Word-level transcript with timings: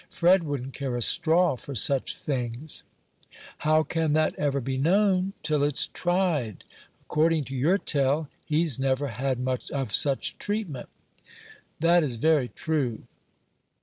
Fred 0.09 0.43
wouldn't 0.45 0.73
care 0.73 0.97
a 0.97 1.01
straw 1.03 1.55
for 1.55 1.75
such 1.75 2.17
things." 2.17 2.81
"How 3.59 3.83
can 3.83 4.13
that 4.13 4.33
ever 4.33 4.59
be 4.59 4.75
known, 4.75 5.33
till 5.43 5.61
it's 5.61 5.85
tried? 5.85 6.63
According 7.01 7.43
to 7.43 7.55
your 7.55 7.77
tell, 7.77 8.27
he's 8.43 8.79
never 8.79 9.09
had 9.09 9.39
much 9.39 9.69
of 9.69 9.93
such 9.93 10.39
treatment." 10.39 10.89
"That 11.79 12.01
is 12.03 12.15
very 12.15 12.47
true." 12.47 13.03